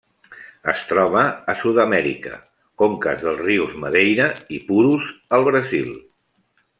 [0.71, 2.33] Es troba a Sud-amèrica:
[2.83, 5.93] conques dels rius Madeira i Purus al Brasil.